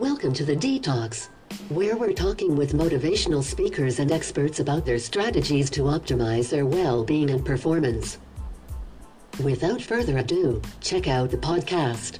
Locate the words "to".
0.34-0.44, 5.70-5.82